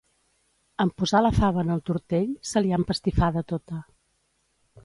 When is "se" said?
2.53-2.65